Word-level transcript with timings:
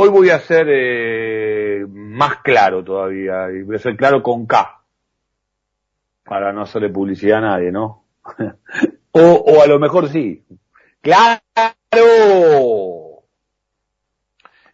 Hoy 0.00 0.10
voy 0.10 0.30
a 0.30 0.38
ser 0.38 0.68
eh, 0.70 1.84
más 1.88 2.36
claro 2.44 2.84
todavía, 2.84 3.50
y 3.50 3.62
voy 3.62 3.74
a 3.74 3.80
ser 3.80 3.96
claro 3.96 4.22
con 4.22 4.46
K, 4.46 4.80
para 6.22 6.52
no 6.52 6.62
hacerle 6.62 6.88
publicidad 6.88 7.38
a 7.38 7.40
nadie, 7.40 7.72
¿no? 7.72 8.04
o, 9.10 9.20
o 9.20 9.60
a 9.60 9.66
lo 9.66 9.80
mejor 9.80 10.08
sí. 10.08 10.44
¡Claro! 11.00 11.40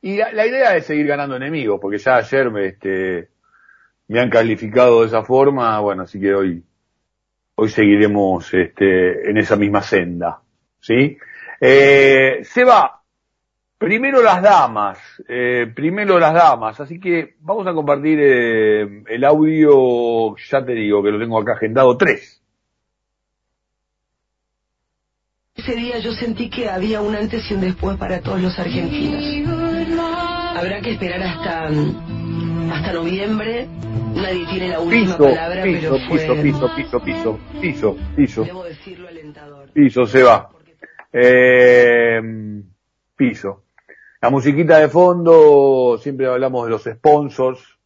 Y 0.02 0.18
la, 0.18 0.46
idea 0.46 0.76
es 0.76 0.84
seguir 0.84 1.06
ganando 1.06 1.36
enemigos, 1.36 1.80
porque 1.80 1.96
ya 1.96 2.16
ayer 2.16 2.50
me, 2.50 2.66
este, 2.66 3.30
me 4.08 4.20
han 4.20 4.28
calificado 4.28 5.00
de 5.00 5.06
esa 5.06 5.22
forma, 5.22 5.80
bueno, 5.80 6.02
así 6.02 6.20
que 6.20 6.34
hoy, 6.34 6.62
hoy 7.54 7.68
seguiremos 7.70 8.52
este, 8.52 9.30
en 9.30 9.38
esa 9.38 9.56
misma 9.56 9.80
senda. 9.80 10.42
¿Sí? 10.80 11.16
Eh, 11.62 12.40
se 12.42 12.62
va. 12.62 13.03
Primero 13.78 14.22
las 14.22 14.40
damas, 14.40 14.98
eh, 15.28 15.70
primero 15.74 16.18
las 16.18 16.32
damas, 16.32 16.80
así 16.80 16.98
que 17.00 17.34
vamos 17.40 17.66
a 17.66 17.74
compartir 17.74 18.18
eh, 18.22 19.02
el 19.08 19.24
audio, 19.24 20.36
ya 20.36 20.64
te 20.64 20.72
digo 20.72 21.02
que 21.02 21.10
lo 21.10 21.18
tengo 21.18 21.38
acá 21.38 21.54
agendado, 21.54 21.96
tres. 21.96 22.40
Ese 25.56 25.74
día 25.76 25.98
yo 25.98 26.12
sentí 26.12 26.50
que 26.50 26.68
había 26.68 27.00
un 27.00 27.14
antes 27.14 27.50
y 27.50 27.54
un 27.54 27.60
después 27.60 27.96
para 27.96 28.20
todos 28.20 28.40
los 28.40 28.58
argentinos. 28.58 29.22
Habrá 30.56 30.80
que 30.80 30.92
esperar 30.92 31.22
hasta, 31.22 31.66
hasta 31.66 32.92
noviembre. 32.92 33.68
Nadie 34.14 34.46
tiene 34.46 34.68
la 34.68 34.80
última 34.80 35.18
palabra, 35.18 35.62
pero 35.62 35.98
fue... 36.08 36.18
Piso, 36.18 36.34
piso, 36.42 36.74
piso, 36.74 37.00
piso, 37.02 37.38
piso, 37.60 37.96
piso. 38.16 38.44
Debo 38.44 38.64
decirlo 38.64 39.08
alentador. 39.08 39.68
Piso, 39.72 40.06
se 40.06 40.22
va. 40.22 40.50
Eh, 41.12 42.20
piso. 43.16 43.63
La 44.24 44.30
musiquita 44.30 44.78
de 44.78 44.88
fondo, 44.88 45.98
siempre 46.00 46.26
hablamos 46.26 46.64
de 46.64 46.70
los 46.70 46.84
sponsors 46.84 47.78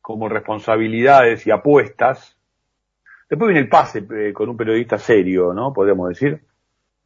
como 0.00 0.28
responsabilidades 0.28 1.46
y 1.46 1.52
apuestas. 1.52 2.36
Después 3.30 3.50
viene 3.50 3.60
el 3.60 3.68
pase 3.68 4.04
eh, 4.12 4.32
con 4.32 4.48
un 4.48 4.56
periodista 4.56 4.98
serio, 4.98 5.54
¿no? 5.54 5.72
Podríamos 5.72 6.08
decir. 6.08 6.42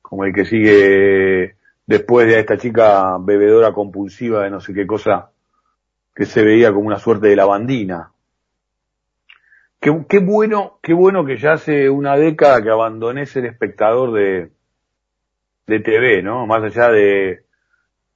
Como 0.01 0.25
el 0.25 0.33
que 0.33 0.47
sigue 0.47 1.57
después 1.85 2.27
de 2.27 2.41
esta 2.41 2.57
chica 2.57 3.19
bebedora 3.21 3.75
compulsiva 3.75 4.45
de 4.45 4.51
no 4.51 4.59
sé 4.59 4.73
qué 4.73 4.87
cosa 4.87 5.33
que 6.15 6.25
se 6.25 6.43
veía 6.43 6.73
como 6.73 6.87
una 6.87 6.99
suerte 6.99 7.29
de 7.29 7.37
lavandina. 7.37 8.11
Qué, 9.81 10.07
qué 10.09 10.19
bueno, 10.19 10.79
qué 10.81 10.95
bueno 10.95 11.27
que 11.27 11.37
ya 11.37 11.53
hace 11.53 11.91
una 11.91 12.17
década 12.17 12.63
que 12.63 12.71
abandoné 12.71 13.27
ser 13.27 13.45
espectador 13.45 14.15
de, 14.15 14.51
de 15.67 15.81
TV, 15.81 16.23
¿no? 16.23 16.47
Más 16.47 16.63
allá 16.63 16.89
de, 16.89 17.45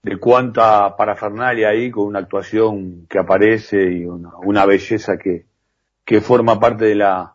de 0.06 0.18
cuánta 0.18 0.96
parafernalia 0.96 1.70
hay 1.70 1.90
con 1.90 2.04
una 2.04 2.20
actuación 2.20 3.08
que 3.08 3.18
aparece 3.18 3.90
y 3.90 4.04
una, 4.04 4.36
una 4.36 4.64
belleza 4.64 5.18
que, 5.18 5.46
que 6.04 6.20
forma 6.20 6.60
parte 6.60 6.84
de 6.84 6.94
la, 6.94 7.34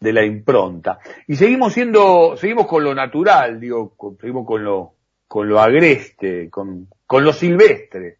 de 0.00 0.12
la 0.12 0.22
impronta. 0.22 0.98
Y 1.26 1.36
seguimos 1.36 1.72
siendo, 1.72 2.36
seguimos 2.36 2.66
con 2.66 2.84
lo 2.84 2.94
natural, 2.94 3.58
digo, 3.58 3.96
seguimos 4.20 4.46
con 4.46 4.62
lo, 4.62 4.96
con 5.26 5.48
lo 5.48 5.58
agreste, 5.58 6.50
con, 6.50 6.88
con 7.06 7.24
lo 7.24 7.32
silvestre. 7.32 8.18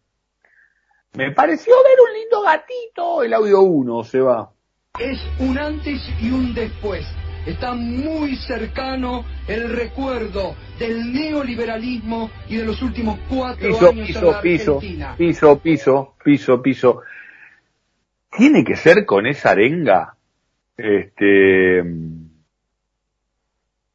Me 1.13 1.31
pareció 1.33 1.75
ver 1.83 1.99
un 2.09 2.19
lindo 2.19 2.41
gatito, 2.41 3.21
el 3.21 3.35
audio 3.35 3.61
1, 3.61 4.03
se 4.03 4.19
va. 4.19 4.49
Es 4.99 5.19
un 5.39 5.59
antes 5.59 6.01
y 6.19 6.31
un 6.31 6.55
después. 6.55 7.05
Está 7.45 7.73
muy 7.73 8.35
cercano 8.35 9.23
el 9.47 9.75
recuerdo 9.75 10.55
del 10.79 11.13
neoliberalismo 11.13 12.31
y 12.49 12.57
de 12.57 12.65
los 12.65 12.81
últimos 12.81 13.19
cuatro 13.29 13.67
piso, 13.69 13.89
años 13.89 14.07
piso, 14.07 14.19
en 14.19 14.25
la 14.25 14.41
piso, 14.41 14.75
Argentina. 14.75 15.15
piso, 15.17 15.59
piso, 15.59 16.15
piso, 16.23 16.61
piso. 16.61 17.01
Tiene 18.35 18.63
que 18.63 18.75
ser 18.75 19.05
con 19.05 19.27
esa 19.27 19.51
arenga. 19.51 20.15
Este, 20.75 21.83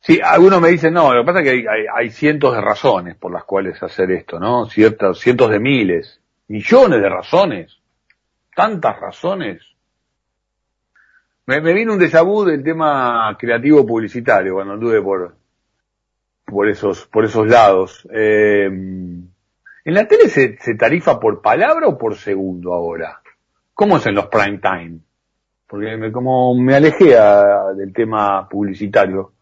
Sí, 0.03 0.19
algunos 0.23 0.63
me 0.63 0.71
dicen, 0.71 0.95
no, 0.95 1.13
lo 1.13 1.21
que 1.21 1.27
pasa 1.27 1.41
es 1.41 1.45
que 1.45 1.51
hay, 1.51 1.67
hay, 1.67 1.87
hay, 1.95 2.11
cientos 2.11 2.55
de 2.55 2.63
razones 2.63 3.17
por 3.17 3.31
las 3.31 3.45
cuales 3.45 3.83
hacer 3.83 4.11
esto, 4.11 4.41
¿no? 4.41 4.65
Ciertas, 4.65 5.19
cientos 5.19 5.51
de 5.51 5.61
miles, 5.61 6.23
millones 6.49 7.03
de 7.03 7.09
razones, 7.09 7.79
tantas 8.57 8.99
razones. 8.99 9.63
Me, 11.51 11.75
vino 11.75 11.95
un 11.95 11.99
déjà 11.99 12.23
del 12.45 12.63
tema 12.63 13.37
creativo 13.37 13.85
publicitario 13.85 14.55
cuando 14.55 14.75
anduve 14.75 15.03
por, 15.03 15.35
por 16.45 16.69
esos, 16.69 17.07
por 17.07 17.25
esos 17.25 17.49
lados. 17.49 18.07
Eh, 18.13 18.67
¿En 18.67 19.95
la 19.95 20.07
tele 20.07 20.29
se, 20.29 20.57
tarifa 20.79 21.19
por 21.19 21.43
palabra 21.43 21.89
o 21.89 21.99
por 21.99 22.15
segundo 22.15 22.73
ahora? 22.73 23.21
¿Cómo 23.75 23.97
es 23.97 24.07
en 24.07 24.15
los 24.15 24.27
prime 24.27 24.59
time? 24.59 25.01
Porque 25.67 26.13
como 26.13 26.55
me 26.55 26.77
alejé 26.77 27.17
del 27.77 27.93
tema 27.93 28.49
publicitario 28.49 29.33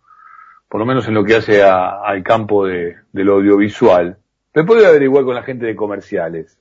por 0.66 0.80
lo 0.80 0.86
menos 0.86 1.06
en 1.08 1.14
lo 1.14 1.24
que 1.24 1.36
hace 1.36 1.62
a, 1.62 2.00
al 2.00 2.22
campo 2.22 2.66
de, 2.66 2.96
del 3.12 3.28
audiovisual. 3.28 4.16
Me 4.54 4.64
puedo 4.64 4.86
averiguar 4.86 5.24
con 5.24 5.34
la 5.34 5.42
gente 5.42 5.66
de 5.66 5.76
comerciales. 5.76 6.58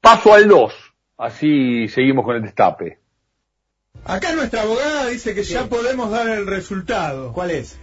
Paso 0.00 0.34
al 0.34 0.48
2, 0.48 0.94
así 1.18 1.86
seguimos 1.88 2.24
con 2.24 2.36
el 2.36 2.42
destape. 2.42 3.05
Acá 4.06 4.32
nuestra 4.34 4.62
abogada 4.62 5.08
dice 5.08 5.34
que 5.34 5.42
ya 5.42 5.66
podemos 5.66 6.10
dar 6.10 6.28
el 6.28 6.46
resultado. 6.46 7.32
¿Cuál 7.32 7.50
es? 7.50 7.78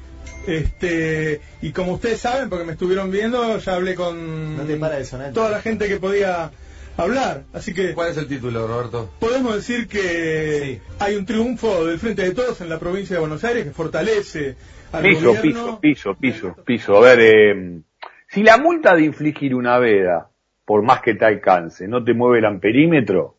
Este, 0.47 1.41
y 1.61 1.71
como 1.71 1.93
ustedes 1.93 2.19
saben, 2.19 2.49
porque 2.49 2.65
me 2.65 2.73
estuvieron 2.73 3.11
viendo, 3.11 3.57
ya 3.57 3.75
hablé 3.75 3.95
con 3.95 4.57
No 4.57 4.63
te 4.63 4.75
para 4.77 4.97
de 4.97 5.05
sonar. 5.05 5.33
toda 5.33 5.49
la 5.49 5.61
gente 5.61 5.87
que 5.87 5.97
podía 5.97 6.51
hablar. 6.97 7.43
Así 7.53 7.73
que 7.73 7.93
¿Cuál 7.93 8.11
es 8.11 8.17
el 8.17 8.27
título, 8.27 8.67
Roberto? 8.67 9.09
podemos 9.19 9.55
decir 9.55 9.87
que 9.87 10.79
Sí. 10.81 10.91
hay 10.99 11.15
un 11.15 11.25
triunfo 11.25 11.85
del 11.85 11.97
Frente 11.99 12.23
de 12.23 12.31
Todos 12.31 12.61
en 12.61 12.69
la 12.69 12.79
provincia 12.79 13.15
de 13.15 13.19
Buenos 13.21 13.43
Aires 13.43 13.63
que 13.65 13.71
fortalece 13.71 14.55
al 14.91 15.01
Piso, 15.03 15.27
gobierno. 15.33 15.79
piso, 15.81 16.15
piso, 16.15 16.15
piso, 16.15 16.55
piso. 16.65 16.97
A 16.97 17.01
ver, 17.01 17.19
eh, 17.21 17.81
si 18.29 18.43
la 18.43 18.57
multa 18.57 18.95
de 18.95 19.03
infligir 19.03 19.55
una 19.55 19.77
veda, 19.79 20.29
por 20.65 20.83
más 20.83 21.01
que 21.01 21.15
te 21.15 21.25
alcance, 21.25 21.87
no 21.87 22.03
te 22.03 22.13
mueve 22.13 22.39
el 22.39 22.45
amperímetro, 22.45 23.32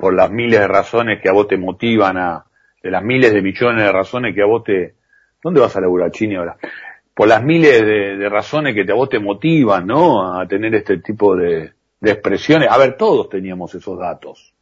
por 0.00 0.14
las 0.14 0.30
miles 0.30 0.58
de 0.60 0.66
razones 0.66 1.20
que 1.22 1.28
a 1.28 1.32
vos 1.32 1.46
te 1.46 1.58
motivan 1.58 2.16
a, 2.16 2.46
de 2.82 2.90
las 2.90 3.04
miles 3.04 3.34
de 3.34 3.42
millones 3.42 3.84
de 3.84 3.92
razones 3.92 4.34
que 4.34 4.42
a 4.42 4.46
vos 4.46 4.64
te, 4.64 4.94
¿dónde 5.42 5.60
vas 5.60 5.76
a 5.76 5.80
laburar, 5.80 6.10
Chini, 6.10 6.36
ahora? 6.36 6.56
Por 7.14 7.28
las 7.28 7.42
miles 7.42 7.82
de, 7.82 8.28
razones 8.30 8.74
que 8.74 8.84
te, 8.84 8.92
a 8.92 8.94
vos 8.94 9.10
te 9.10 9.18
motivan, 9.18 9.86
¿no? 9.86 10.40
A 10.40 10.48
tener 10.48 10.74
este 10.74 10.98
tipo 10.98 11.36
de, 11.36 11.72
de 12.00 12.10
expresiones. 12.10 12.70
A 12.70 12.78
ver, 12.78 12.96
todos 12.96 13.28
teníamos 13.28 13.74
esos 13.74 13.98
datos. 13.98 14.54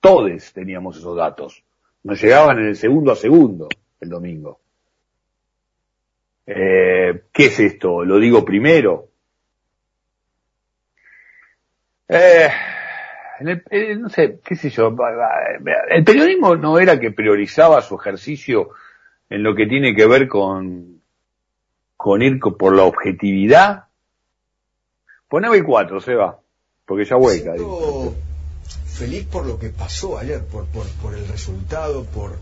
Todos 0.00 0.52
teníamos 0.54 0.96
esos 0.96 1.14
datos. 1.14 1.62
Nos 2.04 2.22
llegaban 2.22 2.58
en 2.58 2.68
el 2.68 2.76
segundo 2.76 3.12
a 3.12 3.16
segundo 3.16 3.68
el 4.00 4.08
domingo. 4.08 4.60
Eh, 6.46 7.24
¿Qué 7.32 7.46
es 7.46 7.60
esto? 7.60 8.02
¿Lo 8.02 8.18
digo 8.18 8.44
primero? 8.44 9.08
Eh, 12.08 12.48
en 13.40 13.48
el- 13.48 13.64
eh, 13.70 13.96
no 13.96 14.08
sé, 14.08 14.40
qué 14.44 14.56
sé 14.56 14.70
yo. 14.70 14.94
El 15.90 16.04
periodismo 16.04 16.56
no 16.56 16.78
era 16.78 16.98
que 17.00 17.10
priorizaba 17.10 17.82
su 17.82 17.96
ejercicio 17.96 18.70
en 19.30 19.42
lo 19.42 19.54
que 19.54 19.66
tiene 19.66 19.94
que 19.94 20.06
ver 20.06 20.28
con, 20.28 21.00
con 21.96 22.22
ir 22.22 22.38
por 22.40 22.74
la 22.74 22.84
objetividad. 22.84 23.84
Poneme 25.28 25.56
el 25.56 25.64
4, 25.64 26.00
se 26.00 26.14
va. 26.14 26.38
Porque 26.84 27.04
ya 27.04 27.16
siento 27.56 28.14
feliz 28.86 29.26
por 29.26 29.44
lo 29.46 29.58
que 29.58 29.68
pasó 29.70 30.18
ayer, 30.18 30.44
por, 30.46 30.66
por, 30.66 30.86
por 31.02 31.14
el 31.14 31.26
resultado, 31.28 32.04
por, 32.04 32.38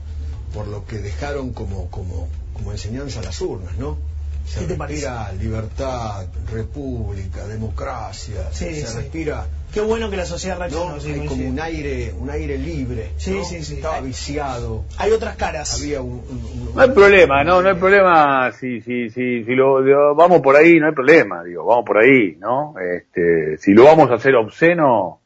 por 0.52 0.68
lo 0.68 0.84
que 0.86 0.98
dejaron 0.98 1.52
como, 1.52 1.90
como, 1.90 2.28
como 2.52 2.72
enseñanza 2.72 3.22
las 3.22 3.40
urnas, 3.40 3.76
¿no? 3.78 3.96
Se 4.44 4.60
¿Qué 4.60 4.66
te 4.66 4.76
respira 4.76 5.32
libertad, 5.32 6.26
república, 6.52 7.46
democracia, 7.46 8.42
Sí, 8.52 8.74
se 8.74 8.86
sí. 8.86 8.96
respira, 8.98 9.46
Qué 9.72 9.80
bueno 9.80 10.08
que 10.10 10.16
la 10.16 10.24
sociedad 10.26 10.54
¿no? 10.56 10.60
reaccionó. 10.60 11.00
sí, 11.00 11.10
Hay 11.12 11.26
como 11.26 11.48
un 11.48 11.58
aire, 11.58 12.12
un 12.16 12.30
aire 12.30 12.56
libre. 12.58 13.10
Sí, 13.16 13.38
¿no? 13.38 13.44
sí, 13.44 13.64
sí. 13.64 13.74
Estaba 13.76 13.96
Hay- 13.96 14.04
viciado, 14.04 14.84
Hay 14.98 15.10
otras 15.12 15.34
caras. 15.36 15.80
había 15.80 16.00
un, 16.02 16.12
un- 16.30 16.68
un- 16.68 16.74
No 16.76 16.82
hay 16.82 16.90
problema, 16.90 17.42
no, 17.42 17.60
no 17.62 17.68
hay 17.70 17.74
problema 17.76 18.52
si, 18.52 18.80
si, 18.82 19.10
si, 19.10 19.44
si 19.44 19.54
lo, 19.54 19.80
lo- 19.80 20.14
vamos 20.14 20.40
por 20.42 20.54
ahí, 20.56 20.78
no 20.78 20.86
hay 20.88 20.92
problema, 20.92 21.42
digo, 21.42 21.64
vamos 21.64 21.84
por 21.86 21.98
ahí, 21.98 22.36
¿no? 22.38 22.74
Este, 22.78 23.56
si 23.58 23.72
lo 23.72 23.84
vamos 23.84 24.10
a 24.10 24.14
hacer 24.14 24.36
obsceno, 24.36 25.20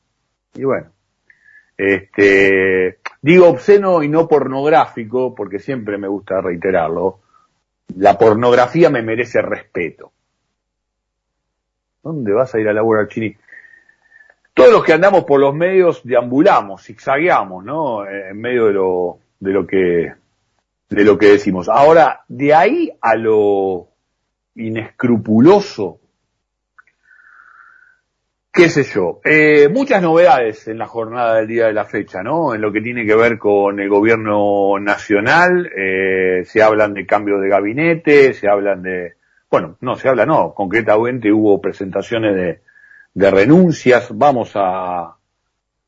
y 0.54 0.62
bueno, 0.64 0.86
este, 1.76 2.98
digo 3.22 3.48
obsceno 3.48 4.02
y 4.02 4.08
no 4.08 4.28
pornográfico, 4.28 5.34
porque 5.34 5.58
siempre 5.58 5.98
me 5.98 6.08
gusta 6.08 6.40
reiterarlo, 6.40 7.20
la 7.96 8.18
pornografía 8.18 8.90
me 8.90 9.02
merece 9.02 9.42
respeto. 9.42 10.12
¿Dónde 12.02 12.32
vas 12.32 12.54
a 12.54 12.60
ir 12.60 12.68
a 12.68 12.72
laburar, 12.72 13.08
Chini? 13.08 13.36
Todos 14.54 14.72
los 14.72 14.84
que 14.84 14.92
andamos 14.92 15.24
por 15.24 15.40
los 15.40 15.54
medios 15.54 16.00
deambulamos, 16.04 16.82
zigzagueamos, 16.84 17.64
¿no? 17.64 18.08
En 18.08 18.40
medio 18.40 18.66
de 18.66 18.72
lo, 18.72 19.18
de 19.38 19.50
lo 19.52 19.66
que, 19.66 20.12
de 20.88 21.04
lo 21.04 21.18
que 21.18 21.26
decimos. 21.26 21.68
Ahora, 21.68 22.24
de 22.28 22.54
ahí 22.54 22.92
a 23.00 23.14
lo 23.14 23.88
inescrupuloso, 24.54 26.00
qué 28.52 28.68
sé 28.68 28.82
yo, 28.84 29.20
eh, 29.24 29.68
muchas 29.68 30.02
novedades 30.02 30.66
en 30.68 30.78
la 30.78 30.86
jornada 30.86 31.36
del 31.36 31.46
día 31.46 31.66
de 31.66 31.72
la 31.72 31.84
fecha, 31.84 32.22
¿no? 32.22 32.54
En 32.54 32.60
lo 32.60 32.72
que 32.72 32.80
tiene 32.80 33.06
que 33.06 33.14
ver 33.14 33.38
con 33.38 33.78
el 33.78 33.88
gobierno 33.88 34.78
nacional, 34.80 35.70
eh, 35.76 36.42
se 36.44 36.62
hablan 36.62 36.94
de 36.94 37.06
cambios 37.06 37.40
de 37.40 37.48
gabinete, 37.48 38.32
se 38.32 38.48
hablan 38.48 38.82
de, 38.82 39.14
bueno, 39.50 39.76
no, 39.80 39.96
se 39.96 40.08
habla 40.08 40.26
no, 40.26 40.54
concretamente 40.54 41.32
hubo 41.32 41.60
presentaciones 41.60 42.34
de, 42.34 43.30
renuncias, 43.30 44.16
vamos 44.16 44.52
a, 44.54 45.14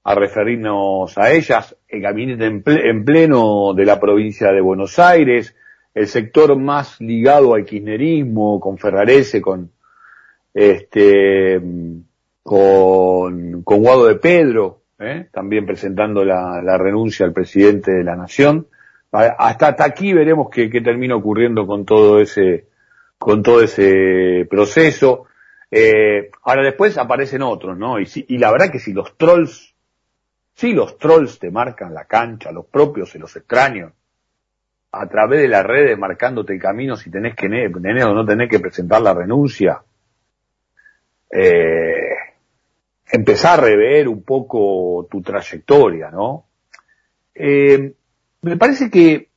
referirnos 0.05 1.17
a 1.19 1.31
ellas, 1.31 1.77
el 1.89 2.01
gabinete 2.01 2.47
en, 2.47 2.62
en 2.67 3.05
pleno 3.05 3.73
de 3.75 3.85
la 3.85 4.01
provincia 4.01 4.51
de 4.51 4.61
Buenos 4.61 4.99
Aires, 4.99 5.55
el 5.95 6.09
sector 6.09 6.57
más 6.57 7.01
ligado 7.01 7.55
al 7.55 7.65
kirchnerismo, 7.65 8.59
con 8.59 8.77
Ferrarese, 8.77 9.41
con 9.41 9.71
este 10.53 11.61
con, 12.42 13.62
con 13.62 13.82
Guado 13.82 14.06
de 14.06 14.16
Pedro, 14.16 14.82
¿eh? 14.98 15.28
también 15.32 15.66
presentando 15.66 16.25
la, 16.25 16.60
la 16.62 16.78
renuncia 16.78 17.26
al 17.26 17.32
presidente 17.32 17.92
de 17.92 18.04
la 18.04 18.16
nación. 18.16 18.66
Hasta, 19.12 19.69
hasta 19.69 19.84
aquí 19.84 20.12
veremos 20.12 20.48
qué, 20.50 20.70
qué 20.70 20.81
termina 20.81 21.16
ocurriendo 21.16 21.66
con 21.66 21.84
todo 21.84 22.20
ese, 22.20 22.66
con 23.19 23.42
todo 23.42 23.62
ese 23.62 24.46
proceso. 24.48 25.26
Eh, 25.70 26.31
ahora 26.44 26.62
después 26.62 26.96
aparecen 26.98 27.42
otros, 27.42 27.76
¿no? 27.78 27.98
Y, 28.00 28.06
si- 28.06 28.25
y 28.28 28.38
la 28.38 28.50
verdad 28.50 28.70
que 28.70 28.78
si 28.78 28.92
los 28.92 29.16
trolls, 29.16 29.75
si 30.54 30.72
los 30.72 30.98
trolls 30.98 31.38
te 31.38 31.50
marcan 31.50 31.94
la 31.94 32.04
cancha, 32.06 32.52
los 32.52 32.66
propios 32.66 33.14
y 33.14 33.19
los 33.19 33.34
extraños, 33.37 33.92
a 34.92 35.08
través 35.08 35.40
de 35.42 35.48
las 35.48 35.64
redes 35.64 35.96
marcándote 35.96 36.52
el 36.54 36.60
camino 36.60 36.96
si 36.96 37.10
tenés 37.10 37.37
que 37.37 37.48
ne- 37.48 37.70
tenés 37.70 38.04
o 38.04 38.14
no 38.14 38.25
tenés 38.26 38.48
que 38.48 38.58
presentar 38.58 39.00
la 39.02 39.14
renuncia, 39.14 39.81
eh, 41.31 42.00
empezar 43.12 43.59
a 43.59 43.62
rever 43.62 44.09
un 44.09 44.23
poco 44.23 45.07
tu 45.11 45.23
trayectoria, 45.23 46.11
¿no? 46.11 46.47
Eh, 47.35 47.95
me 48.43 48.57
parece 48.57 48.91
que, 48.91 49.31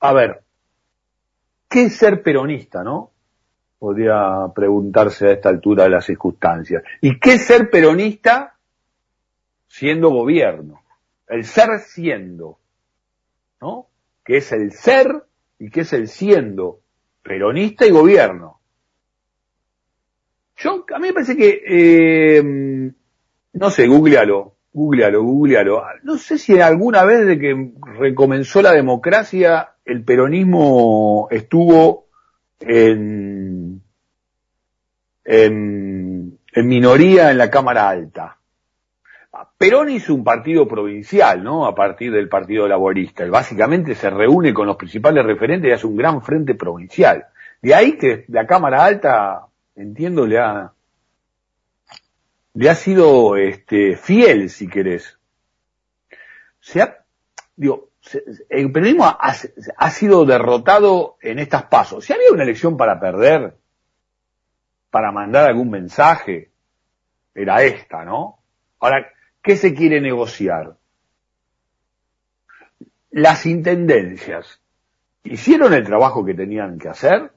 a 0.00 0.12
ver, 0.12 0.42
¿qué 1.68 1.84
es 1.84 1.96
ser 1.96 2.22
peronista, 2.22 2.82
no? 2.82 3.12
Podría 3.78 4.46
preguntarse 4.54 5.28
a 5.28 5.32
esta 5.32 5.48
altura 5.48 5.84
de 5.84 5.90
las 5.90 6.04
circunstancias. 6.04 6.82
¿Y 7.00 7.18
qué 7.18 7.34
es 7.34 7.46
ser 7.46 7.70
peronista 7.70 8.56
siendo 9.68 10.10
gobierno? 10.10 10.82
El 11.28 11.44
ser 11.44 11.78
siendo, 11.80 12.58
¿no? 13.60 13.86
Que 14.24 14.38
es 14.38 14.50
el 14.52 14.72
ser 14.72 15.24
y 15.58 15.70
que 15.70 15.82
es 15.82 15.92
el 15.92 16.08
siendo 16.08 16.80
peronista 17.22 17.86
y 17.86 17.90
gobierno. 17.90 18.60
Yo, 20.56 20.84
a 20.92 20.98
mí 20.98 21.08
me 21.08 21.12
parece 21.12 21.36
que, 21.36 21.62
eh, 21.64 22.42
no 23.52 23.70
sé, 23.70 23.86
googlealo, 23.86 24.54
googlealo, 24.72 25.22
googlealo. 25.22 25.82
No 26.02 26.16
sé 26.16 26.38
si 26.38 26.60
alguna 26.60 27.04
vez 27.04 27.26
de 27.26 27.38
que 27.38 27.72
recomenzó 27.98 28.62
la 28.62 28.72
democracia, 28.72 29.70
el 29.84 30.04
peronismo 30.04 31.28
estuvo 31.30 32.06
en, 32.60 33.82
en, 35.24 36.38
en 36.52 36.68
minoría 36.68 37.30
en 37.30 37.38
la 37.38 37.50
Cámara 37.50 37.88
Alta. 37.88 38.38
Perón 39.56 39.90
hizo 39.90 40.14
un 40.14 40.24
partido 40.24 40.66
provincial, 40.66 41.42
¿no? 41.42 41.66
A 41.66 41.74
partir 41.74 42.12
del 42.12 42.28
Partido 42.28 42.66
Laborista. 42.66 43.24
Básicamente 43.26 43.94
se 43.94 44.10
reúne 44.10 44.54
con 44.54 44.66
los 44.66 44.76
principales 44.76 45.24
referentes 45.24 45.68
y 45.68 45.72
hace 45.72 45.86
un 45.86 45.96
gran 45.96 46.22
frente 46.22 46.54
provincial. 46.54 47.26
De 47.60 47.74
ahí 47.74 47.98
que 47.98 48.24
la 48.28 48.46
Cámara 48.46 48.84
Alta, 48.84 49.46
entiendo, 49.74 50.26
le 50.26 50.38
ha, 50.38 50.72
le 52.58 52.70
ha 52.70 52.74
sido 52.74 53.36
este, 53.36 53.96
fiel, 53.96 54.50
si 54.50 54.66
querés. 54.66 55.16
Se 56.58 56.82
ha, 56.82 57.04
digo, 57.54 57.90
el 58.48 58.72
peronismo 58.72 59.04
ha, 59.04 59.32
ha 59.76 59.90
sido 59.90 60.24
derrotado 60.24 61.18
en 61.20 61.38
estas 61.38 61.66
pasos. 61.66 62.04
Si 62.04 62.12
había 62.12 62.32
una 62.32 62.42
elección 62.42 62.76
para 62.76 62.98
perder, 62.98 63.54
para 64.90 65.12
mandar 65.12 65.48
algún 65.48 65.70
mensaje, 65.70 66.50
era 67.32 67.62
esta, 67.62 68.04
¿no? 68.04 68.40
Ahora, 68.80 69.06
¿qué 69.40 69.56
se 69.56 69.72
quiere 69.72 70.00
negociar? 70.00 70.74
Las 73.12 73.46
intendencias 73.46 74.60
hicieron 75.22 75.74
el 75.74 75.84
trabajo 75.84 76.24
que 76.24 76.34
tenían 76.34 76.76
que 76.80 76.88
hacer. 76.88 77.30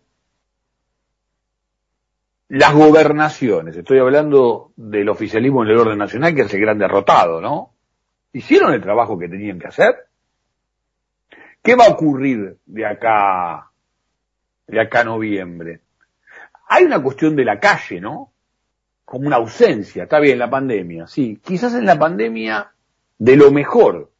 Las 2.53 2.73
gobernaciones, 2.73 3.77
estoy 3.77 3.99
hablando 3.99 4.73
del 4.75 5.07
oficialismo 5.07 5.63
en 5.63 5.69
el 5.69 5.77
orden 5.77 5.97
nacional, 5.97 6.35
que 6.35 6.41
es 6.41 6.53
el 6.53 6.59
gran 6.59 6.77
derrotado, 6.77 7.39
¿no? 7.39 7.71
¿Hicieron 8.33 8.73
el 8.73 8.81
trabajo 8.81 9.17
que 9.17 9.29
tenían 9.29 9.57
que 9.57 9.67
hacer? 9.67 9.95
¿Qué 11.63 11.75
va 11.75 11.85
a 11.85 11.91
ocurrir 11.91 12.57
de 12.65 12.85
acá, 12.85 13.71
de 14.67 14.81
acá 14.81 15.05
noviembre? 15.05 15.79
Hay 16.67 16.83
una 16.83 17.01
cuestión 17.01 17.37
de 17.37 17.45
la 17.45 17.57
calle, 17.57 18.01
¿no? 18.01 18.33
Como 19.05 19.27
una 19.27 19.37
ausencia, 19.37 20.03
está 20.03 20.19
bien, 20.19 20.37
la 20.37 20.49
pandemia, 20.49 21.07
sí. 21.07 21.39
Quizás 21.41 21.73
en 21.75 21.85
la 21.85 21.97
pandemia 21.97 22.73
de 23.17 23.37
lo 23.37 23.51
mejor 23.51 24.11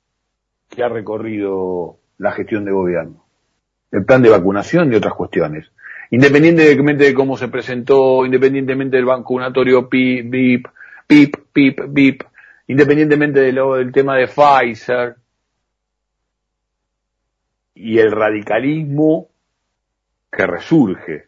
que 0.69 0.81
ha 0.81 0.87
recorrido 0.87 1.97
la 2.17 2.31
gestión 2.31 2.63
de 2.63 2.71
gobierno. 2.71 3.25
El 3.91 4.05
plan 4.05 4.21
de 4.21 4.29
vacunación 4.29 4.93
y 4.93 4.95
otras 4.95 5.15
cuestiones. 5.15 5.69
Independientemente 6.13 7.05
de 7.05 7.13
cómo 7.13 7.37
se 7.37 7.47
presentó, 7.47 8.25
independientemente 8.25 8.97
del 8.97 9.05
vacunatorio 9.05 9.87
PIP, 9.87 10.29
BIP, 10.29 10.67
PIP, 11.07 11.35
PIP, 11.53 11.79
BIP, 11.87 12.23
independientemente 12.67 13.39
de 13.39 13.53
lo, 13.53 13.75
del 13.75 13.93
tema 13.93 14.17
de 14.17 14.27
Pfizer 14.27 15.15
y 17.73 17.97
el 17.97 18.11
radicalismo 18.11 19.29
que 20.29 20.45
resurge. 20.45 21.27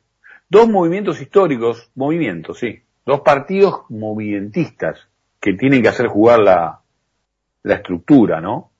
Dos 0.50 0.68
movimientos 0.68 1.22
históricos, 1.22 1.90
movimientos, 1.96 2.60
sí, 2.60 2.82
dos 3.06 3.22
partidos 3.22 3.86
movimentistas 3.90 5.08
que 5.40 5.54
tienen 5.54 5.82
que 5.82 5.90
hacer 5.90 6.08
jugar 6.08 6.40
la, 6.40 6.80
estructura, 7.64 8.42
¿no? 8.42 8.72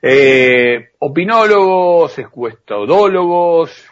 Eh, 0.00 0.92
opinólogos, 1.00 2.16
escuestodólogos, 2.20 3.90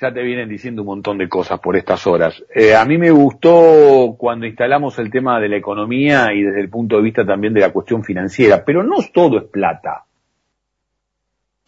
ya 0.00 0.12
te 0.12 0.22
vienen 0.22 0.48
diciendo 0.48 0.82
un 0.82 0.86
montón 0.86 1.18
de 1.18 1.28
cosas 1.28 1.60
por 1.60 1.76
estas 1.76 2.06
horas. 2.06 2.42
Eh, 2.52 2.74
a 2.74 2.84
mí 2.84 2.98
me 2.98 3.10
gustó 3.10 4.16
cuando 4.18 4.46
instalamos 4.46 4.98
el 4.98 5.10
tema 5.10 5.40
de 5.40 5.48
la 5.48 5.56
economía 5.56 6.32
y 6.32 6.42
desde 6.42 6.60
el 6.60 6.68
punto 6.68 6.96
de 6.96 7.02
vista 7.02 7.24
también 7.24 7.54
de 7.54 7.60
la 7.60 7.72
cuestión 7.72 8.02
financiera, 8.02 8.64
pero 8.64 8.82
no 8.82 8.96
todo 9.12 9.38
es 9.38 9.44
plata. 9.44 10.04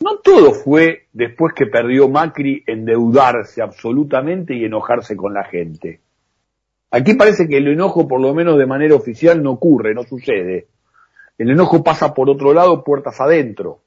No 0.01 0.19
todo 0.19 0.53
fue 0.53 1.07
después 1.13 1.55
que 1.55 1.67
perdió 1.67 2.09
Macri 2.09 2.63
endeudarse 2.67 3.63
absolutamente 3.63 4.55
y 4.55 4.65
enojarse 4.65 5.17
con 5.17 5.33
la 5.33 5.45
gente. 5.45 6.01
Aquí 6.91 7.15
parece 7.15 7.49
que 7.49 7.57
el 7.59 7.69
enojo, 7.69 8.07
por 8.07 8.21
lo 8.21 8.35
menos 8.35 8.59
de 8.59 8.67
manera 8.67 8.95
oficial, 8.95 9.43
no 9.43 9.53
ocurre, 9.53 9.95
no 9.95 10.03
sucede. 10.03 10.67
El 11.39 11.51
enojo 11.51 11.83
pasa 11.83 12.13
por 12.13 12.29
otro 12.29 12.53
lado, 12.53 12.85
puertas 12.85 13.21
adentro. 13.21 13.81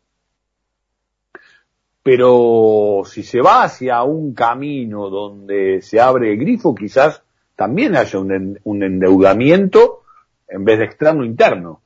Pero 2.02 3.02
si 3.06 3.24
se 3.24 3.42
va 3.42 3.64
hacia 3.64 4.04
un 4.04 4.34
camino 4.34 5.10
donde 5.10 5.82
se 5.82 6.00
abre 6.00 6.32
el 6.32 6.40
grifo, 6.40 6.74
quizás 6.74 7.24
también 7.56 7.96
haya 7.96 8.20
un, 8.20 8.60
un 8.64 8.84
endeudamiento 8.84 10.04
en 10.48 10.64
vez 10.64 10.80
de 10.80 10.86
externo 10.86 11.26
interno. 11.26 11.82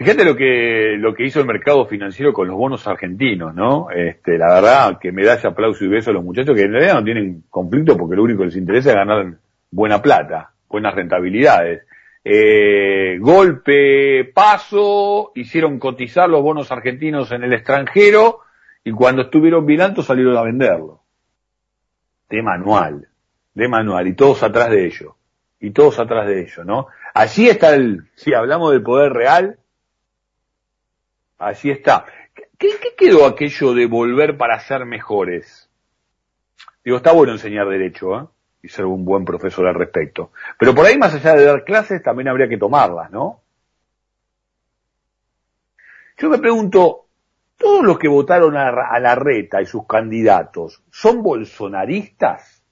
Fíjate 0.00 0.24
lo 0.24 0.34
que, 0.34 0.96
lo 0.96 1.12
que 1.12 1.26
hizo 1.26 1.40
el 1.40 1.46
mercado 1.46 1.84
financiero 1.84 2.32
con 2.32 2.48
los 2.48 2.56
bonos 2.56 2.86
argentinos, 2.86 3.54
¿no? 3.54 3.90
Este, 3.90 4.38
la 4.38 4.54
verdad 4.54 4.98
que 4.98 5.12
me 5.12 5.22
da 5.22 5.34
ese 5.34 5.46
aplauso 5.46 5.84
y 5.84 5.88
beso 5.88 6.08
a 6.08 6.14
los 6.14 6.24
muchachos 6.24 6.56
que 6.56 6.62
en 6.62 6.72
realidad 6.72 6.94
no 6.94 7.04
tienen 7.04 7.44
conflicto 7.50 7.98
porque 7.98 8.16
lo 8.16 8.22
único 8.22 8.38
que 8.38 8.46
les 8.46 8.56
interesa 8.56 8.88
es 8.88 8.96
ganar 8.96 9.34
buena 9.70 10.00
plata, 10.00 10.52
buenas 10.70 10.94
rentabilidades. 10.94 11.82
Eh, 12.22 13.18
golpe, 13.18 14.24
paso, 14.34 15.32
hicieron 15.34 15.78
cotizar 15.78 16.28
los 16.28 16.42
bonos 16.42 16.70
argentinos 16.70 17.32
en 17.32 17.44
el 17.44 17.52
extranjero 17.54 18.40
y 18.84 18.92
cuando 18.92 19.22
estuvieron 19.22 19.64
bilantos 19.64 20.06
salieron 20.06 20.36
a 20.36 20.42
venderlo. 20.42 21.02
De 22.28 22.42
manual, 22.42 23.08
de 23.54 23.68
manual, 23.68 24.06
y 24.06 24.14
todos 24.14 24.42
atrás 24.42 24.70
de 24.70 24.86
ello, 24.86 25.16
y 25.58 25.70
todos 25.70 25.98
atrás 25.98 26.26
de 26.26 26.42
ello, 26.42 26.64
¿no? 26.64 26.86
Allí 27.14 27.48
está 27.48 27.74
el, 27.74 28.08
si 28.14 28.34
hablamos 28.34 28.72
del 28.72 28.82
poder 28.82 29.12
real, 29.12 29.58
allí 31.38 31.70
está. 31.70 32.04
¿Qué, 32.34 32.68
qué 32.80 32.94
quedó 32.96 33.26
aquello 33.26 33.74
de 33.74 33.86
volver 33.86 34.36
para 34.36 34.60
ser 34.60 34.84
mejores? 34.84 35.68
Digo, 36.84 36.98
está 36.98 37.12
bueno 37.12 37.32
enseñar 37.32 37.68
derecho, 37.68 38.20
¿eh? 38.20 38.26
Y 38.62 38.68
ser 38.68 38.84
un 38.84 39.04
buen 39.04 39.24
profesor 39.24 39.66
al 39.66 39.74
respecto. 39.74 40.32
Pero 40.58 40.74
por 40.74 40.84
ahí, 40.84 40.98
más 40.98 41.14
allá 41.14 41.34
de 41.34 41.44
dar 41.44 41.64
clases, 41.64 42.02
también 42.02 42.28
habría 42.28 42.48
que 42.48 42.58
tomarlas, 42.58 43.10
¿no? 43.10 43.40
Yo 46.18 46.28
me 46.28 46.38
pregunto, 46.38 47.06
¿todos 47.56 47.82
los 47.82 47.98
que 47.98 48.08
votaron 48.08 48.54
a, 48.54 48.98
la 49.00 49.14
reta 49.14 49.62
y 49.62 49.66
sus 49.66 49.86
candidatos 49.86 50.82
son 50.90 51.22
bolsonaristas? 51.22 52.62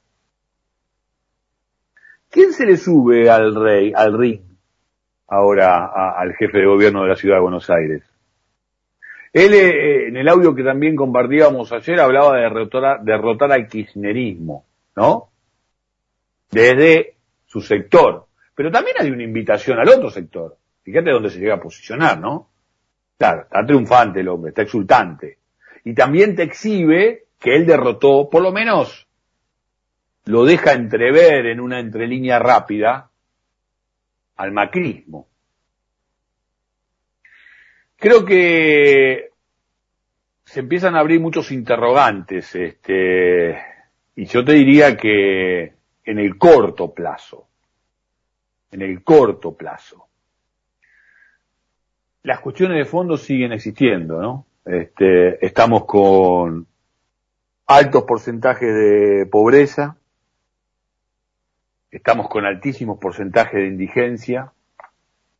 ¿Quién 2.28 2.52
se 2.52 2.66
le 2.66 2.76
sube 2.76 3.30
al 3.30 3.54
rey, 3.54 3.90
al 3.96 4.18
ring, 4.18 4.42
ahora 5.28 5.86
al 6.18 6.34
jefe 6.34 6.58
de 6.58 6.66
gobierno 6.66 7.02
de 7.02 7.08
la 7.08 7.16
ciudad 7.16 7.36
de 7.36 7.42
Buenos 7.42 7.70
Aires? 7.70 8.02
Él, 9.32 9.54
eh, 9.54 10.08
en 10.08 10.16
el 10.16 10.28
audio 10.28 10.54
que 10.54 10.62
también 10.62 10.96
compartíamos 10.96 11.72
ayer, 11.72 12.00
hablaba 12.00 12.36
de 12.36 12.42
derrotar, 12.42 13.02
derrotar 13.02 13.52
al 13.52 13.66
kirchnerismo, 13.66 14.66
¿no? 14.96 15.27
Desde 16.50 17.16
su 17.46 17.60
sector. 17.60 18.26
Pero 18.54 18.70
también 18.70 18.96
hay 18.98 19.10
una 19.10 19.22
invitación 19.22 19.78
al 19.78 19.88
otro 19.88 20.10
sector. 20.10 20.56
Fíjate 20.82 21.10
dónde 21.10 21.30
se 21.30 21.38
llega 21.38 21.54
a 21.54 21.60
posicionar, 21.60 22.18
¿no? 22.18 22.50
Claro, 23.16 23.42
está 23.42 23.64
triunfante 23.64 24.20
el 24.20 24.28
hombre, 24.28 24.50
está 24.50 24.62
exultante. 24.62 25.38
Y 25.84 25.94
también 25.94 26.34
te 26.34 26.44
exhibe 26.44 27.26
que 27.38 27.56
él 27.56 27.66
derrotó, 27.66 28.28
por 28.30 28.42
lo 28.42 28.52
menos 28.52 29.06
lo 30.24 30.44
deja 30.44 30.72
entrever 30.72 31.46
en 31.46 31.60
una 31.60 31.80
entrelínea 31.80 32.38
rápida, 32.38 33.10
al 34.36 34.52
macrismo. 34.52 35.26
Creo 37.96 38.24
que 38.24 39.30
se 40.44 40.60
empiezan 40.60 40.94
a 40.94 41.00
abrir 41.00 41.20
muchos 41.20 41.50
interrogantes, 41.50 42.54
este, 42.54 43.58
y 44.16 44.26
yo 44.26 44.44
te 44.44 44.52
diría 44.52 44.96
que 44.96 45.74
en 46.08 46.18
el 46.18 46.38
corto 46.38 46.94
plazo, 46.94 47.48
en 48.70 48.80
el 48.80 49.04
corto 49.04 49.54
plazo, 49.54 50.08
las 52.22 52.40
cuestiones 52.40 52.78
de 52.78 52.86
fondo 52.86 53.18
siguen 53.18 53.52
existiendo, 53.52 54.18
¿no? 54.18 54.46
Este, 54.64 55.44
estamos 55.44 55.84
con 55.84 56.66
altos 57.66 58.04
porcentajes 58.04 58.74
de 58.74 59.28
pobreza, 59.30 59.98
estamos 61.90 62.30
con 62.30 62.46
altísimos 62.46 62.98
porcentajes 62.98 63.60
de 63.60 63.66
indigencia, 63.66 64.50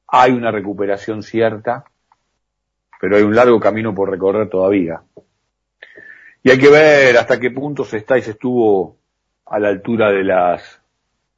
hay 0.07 0.33
una 0.33 0.51
recuperación 0.51 1.23
cierta, 1.23 1.85
pero 3.01 3.17
hay 3.17 3.23
un 3.23 3.35
largo 3.35 3.59
camino 3.59 3.95
por 3.95 4.11
recorrer 4.11 4.51
todavía. 4.51 5.01
Y 6.43 6.51
hay 6.51 6.59
que 6.59 6.71
ver 6.71 7.17
hasta 7.17 7.41
qué 7.41 7.51
punto 7.51 7.85
se 7.85 7.97
está 7.97 8.19
y 8.19 8.23
se 8.23 8.33
estuvo 8.33 8.98
a 9.51 9.59
la 9.59 9.69
altura 9.69 10.11
de 10.11 10.25
las, 10.25 10.81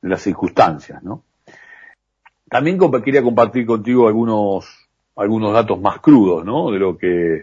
de 0.03 0.09
las 0.09 0.23
circunstancias, 0.23 1.03
¿no? 1.03 1.25
También 2.49 2.79
quería 3.05 3.23
compartir 3.23 3.65
contigo 3.65 4.09
algunos, 4.09 4.89
algunos 5.17 5.53
datos 5.53 5.81
más 5.81 6.01
crudos, 6.01 6.45
¿no? 6.45 6.73
De 6.73 6.79
lo 6.81 6.99
que, 6.99 7.43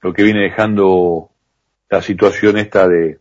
lo 0.00 0.12
que 0.12 0.22
viene 0.24 0.42
dejando 0.42 1.30
la 1.88 2.02
situación 2.02 2.58
esta 2.58 2.88
de, 2.88 3.20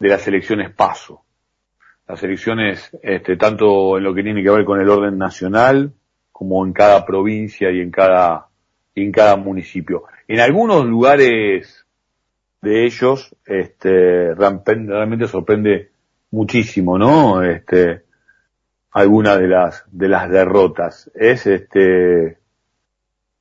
de 0.00 0.08
las 0.08 0.26
elecciones 0.26 0.70
paso. 0.70 1.22
Las 2.08 2.20
elecciones, 2.24 2.90
este, 3.02 3.36
tanto 3.36 3.98
en 3.98 4.04
lo 4.04 4.12
que 4.12 4.24
tiene 4.24 4.42
que 4.42 4.50
ver 4.50 4.64
con 4.64 4.80
el 4.80 4.88
orden 4.88 5.16
nacional, 5.16 5.92
como 6.32 6.66
en 6.66 6.72
cada 6.72 7.06
provincia 7.06 7.70
y 7.70 7.80
en 7.80 7.92
cada, 7.92 8.48
y 8.96 9.04
en 9.04 9.12
cada 9.12 9.36
municipio. 9.36 10.04
En 10.26 10.40
algunos 10.40 10.84
lugares 10.86 11.86
de 12.62 12.86
ellos, 12.86 13.36
este, 13.44 14.34
realmente 14.34 15.26
sorprende 15.26 15.90
muchísimo, 16.30 16.96
¿no? 16.96 17.42
Este, 17.42 18.04
alguna 18.92 19.36
de 19.36 19.48
las, 19.48 19.84
de 19.90 20.08
las 20.08 20.30
derrotas. 20.30 21.10
Es 21.14 21.46
este, 21.46 22.38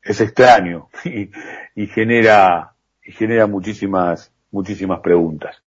es 0.01 0.21
extraño 0.21 0.89
y, 1.05 1.29
y 1.75 1.87
genera, 1.87 2.73
y 3.03 3.11
genera 3.11 3.47
muchísimas, 3.47 4.33
muchísimas 4.51 4.99
preguntas. 5.01 5.57